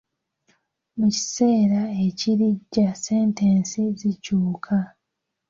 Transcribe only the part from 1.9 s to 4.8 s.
ekirijja ssentensi zikyuka.